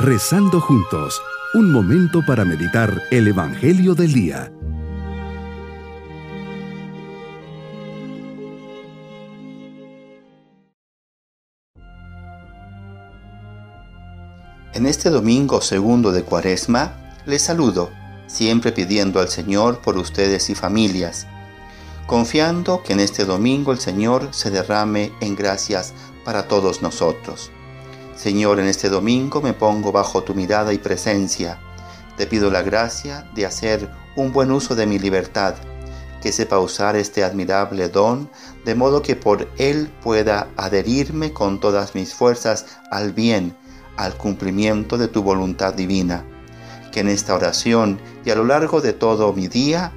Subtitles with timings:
[0.00, 1.20] Rezando juntos,
[1.54, 4.52] un momento para meditar el Evangelio del Día.
[14.72, 17.90] En este domingo segundo de Cuaresma, les saludo,
[18.28, 21.26] siempre pidiendo al Señor por ustedes y familias,
[22.06, 25.92] confiando que en este domingo el Señor se derrame en gracias
[26.24, 27.50] para todos nosotros.
[28.18, 31.60] Señor, en este domingo me pongo bajo tu mirada y presencia.
[32.16, 35.54] Te pido la gracia de hacer un buen uso de mi libertad,
[36.20, 38.28] que sepa usar este admirable don,
[38.64, 43.56] de modo que por él pueda adherirme con todas mis fuerzas al bien,
[43.96, 46.24] al cumplimiento de tu voluntad divina.
[46.90, 49.92] Que en esta oración y a lo largo de todo mi día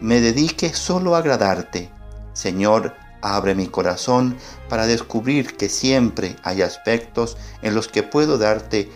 [0.00, 1.90] me dedique solo a agradarte.
[2.34, 4.36] Señor, abre mi corazón
[4.68, 8.92] para descubrir que siempre hay aspectos en los que puedo darte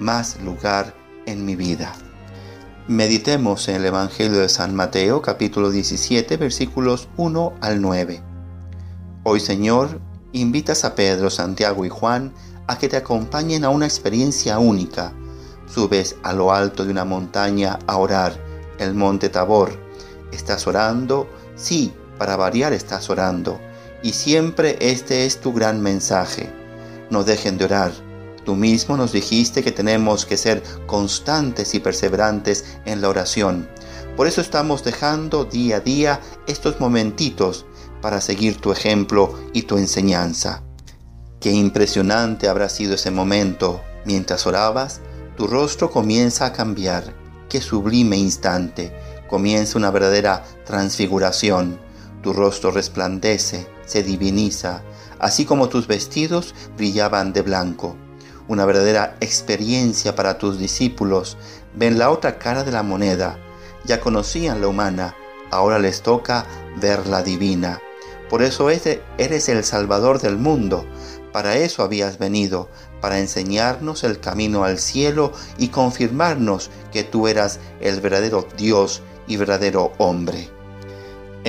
[0.00, 0.94] más lugar
[1.26, 1.94] en mi vida.
[2.88, 8.20] Meditemos en el Evangelio de San Mateo capítulo 17 versículos 1 al 9.
[9.22, 10.00] Hoy Señor,
[10.32, 12.34] invitas a Pedro, Santiago y Juan
[12.66, 15.12] a que te acompañen a una experiencia única.
[15.66, 18.42] Subes a lo alto de una montaña a orar,
[18.78, 19.70] el monte Tabor.
[20.32, 21.28] ¿Estás orando?
[21.54, 23.60] Sí, para variar estás orando
[24.02, 26.52] y siempre este es tu gran mensaje.
[27.10, 27.92] No dejen de orar.
[28.44, 33.68] Tú mismo nos dijiste que tenemos que ser constantes y perseverantes en la oración.
[34.16, 37.66] Por eso estamos dejando día a día estos momentitos
[38.00, 40.62] para seguir tu ejemplo y tu enseñanza.
[41.40, 43.80] Qué impresionante habrá sido ese momento.
[44.04, 45.00] Mientras orabas,
[45.36, 47.14] tu rostro comienza a cambiar.
[47.48, 48.92] Qué sublime instante.
[49.28, 51.78] Comienza una verdadera transfiguración.
[52.22, 54.82] Tu rostro resplandece, se diviniza,
[55.18, 57.96] así como tus vestidos brillaban de blanco.
[58.46, 61.36] Una verdadera experiencia para tus discípulos.
[61.74, 63.38] Ven la otra cara de la moneda.
[63.84, 65.16] Ya conocían la humana,
[65.50, 66.46] ahora les toca
[66.80, 67.80] ver la divina.
[68.28, 70.86] Por eso eres el Salvador del mundo.
[71.32, 72.68] Para eso habías venido,
[73.00, 79.36] para enseñarnos el camino al cielo y confirmarnos que tú eras el verdadero Dios y
[79.36, 80.57] verdadero hombre.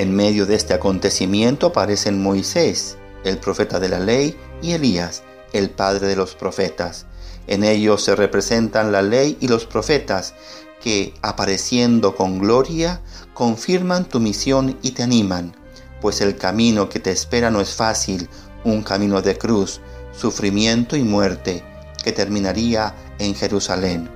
[0.00, 5.68] En medio de este acontecimiento aparecen Moisés, el profeta de la ley, y Elías, el
[5.68, 7.04] padre de los profetas.
[7.46, 10.32] En ellos se representan la ley y los profetas,
[10.80, 13.02] que, apareciendo con gloria,
[13.34, 15.54] confirman tu misión y te animan,
[16.00, 18.30] pues el camino que te espera no es fácil,
[18.64, 19.82] un camino de cruz,
[20.18, 21.62] sufrimiento y muerte,
[22.02, 24.08] que terminaría en Jerusalén.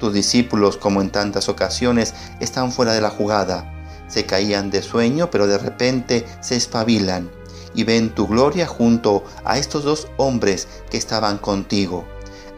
[0.00, 3.74] Tus discípulos, como en tantas ocasiones, están fuera de la jugada,
[4.08, 7.30] se caían de sueño, pero de repente se espabilan
[7.74, 12.04] y ven tu gloria junto a estos dos hombres que estaban contigo.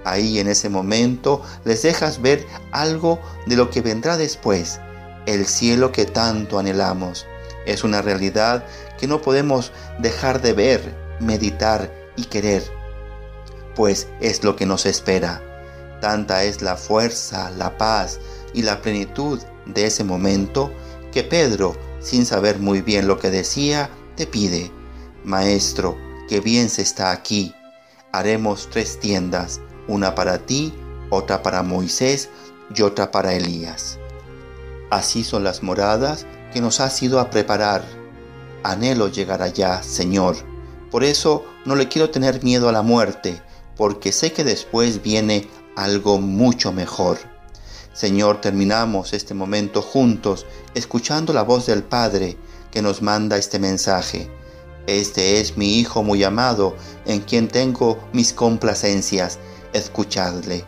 [0.05, 4.81] Ahí en ese momento les dejas ver algo de lo que vendrá después,
[5.27, 7.27] el cielo que tanto anhelamos.
[7.67, 8.65] Es una realidad
[8.99, 12.63] que no podemos dejar de ver, meditar y querer,
[13.75, 15.43] pues es lo que nos espera.
[16.01, 18.21] Tanta es la fuerza, la paz
[18.55, 20.73] y la plenitud de ese momento
[21.13, 24.71] que Pedro, sin saber muy bien lo que decía, te pide,
[25.25, 25.97] Maestro,
[26.29, 27.55] que bien se está aquí.
[28.13, 30.73] Haremos tres tiendas, una para ti,
[31.11, 32.29] otra para Moisés
[32.75, 33.99] y otra para Elías.
[34.91, 37.85] Así son las moradas que nos has ido a preparar.
[38.63, 40.37] Anhelo llegar allá, Señor.
[40.91, 43.41] Por eso no le quiero tener miedo a la muerte,
[43.77, 47.19] porque sé que después viene algo mucho mejor.
[47.93, 52.37] Señor, terminamos este momento juntos, escuchando la voz del Padre
[52.71, 54.31] que nos manda este mensaje.
[54.87, 59.39] Este es mi Hijo muy amado, en quien tengo mis complacencias,
[59.73, 60.65] escuchadle.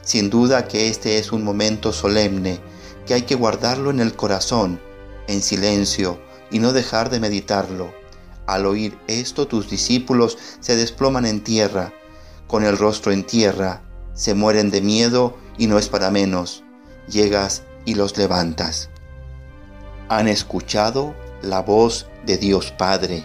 [0.00, 2.58] Sin duda que este es un momento solemne,
[3.04, 4.80] que hay que guardarlo en el corazón,
[5.28, 6.18] en silencio,
[6.50, 7.92] y no dejar de meditarlo.
[8.46, 11.92] Al oír esto tus discípulos se desploman en tierra,
[12.46, 13.82] con el rostro en tierra,
[14.14, 16.64] se mueren de miedo y no es para menos.
[17.08, 18.90] Llegas y los levantas.
[20.08, 23.24] Han escuchado la voz de Dios Padre.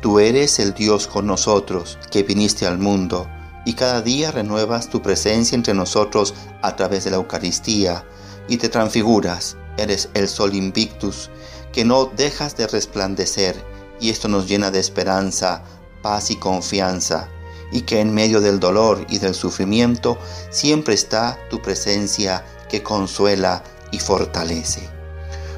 [0.00, 3.28] Tú eres el Dios con nosotros, que viniste al mundo,
[3.64, 8.04] y cada día renuevas tu presencia entre nosotros a través de la Eucaristía,
[8.48, 9.56] y te transfiguras.
[9.76, 11.30] Eres el sol invictus,
[11.72, 13.56] que no dejas de resplandecer,
[14.00, 15.62] y esto nos llena de esperanza,
[16.02, 17.28] paz y confianza
[17.70, 20.18] y que en medio del dolor y del sufrimiento
[20.50, 24.88] siempre está tu presencia que consuela y fortalece.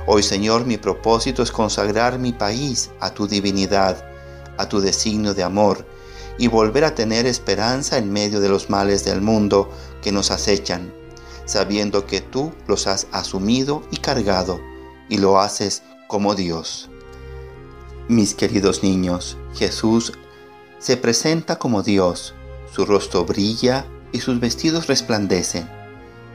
[0.07, 4.05] Hoy Señor mi propósito es consagrar mi país a tu divinidad,
[4.57, 5.87] a tu designio de amor
[6.39, 9.71] y volver a tener esperanza en medio de los males del mundo
[10.03, 10.93] que nos acechan,
[11.45, 14.61] sabiendo que tú los has asumido y cargado
[15.09, 16.89] y lo haces como Dios.
[18.09, 20.13] Mis queridos niños, Jesús
[20.81, 22.35] se presenta como Dios,
[22.75, 25.71] su rostro brilla y sus vestidos resplandecen.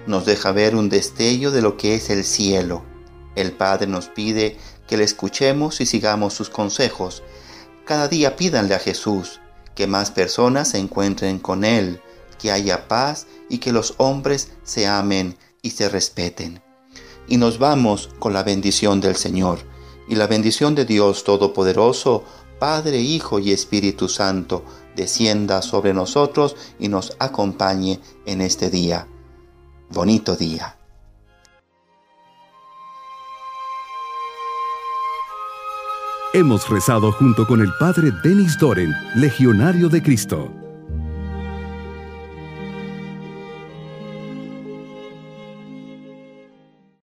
[0.05, 2.83] Nos deja ver un destello de lo que es el cielo.
[3.35, 4.57] El Padre nos pide
[4.87, 7.23] que le escuchemos y sigamos sus consejos.
[7.85, 9.41] Cada día pídanle a Jesús
[9.73, 11.99] que más personas se encuentren con Él,
[12.39, 16.61] que haya paz y que los hombres se amen y se respeten.
[17.27, 19.59] Y nos vamos con la bendición del Señor.
[20.07, 22.23] Y la bendición de Dios Todopoderoso,
[22.59, 24.63] Padre, Hijo y Espíritu Santo,
[24.95, 29.07] descienda sobre nosotros y nos acompañe en este día.
[29.91, 30.77] Bonito día.
[36.33, 40.64] Hemos rezado junto con el Padre Denis Doren, Legionario de Cristo.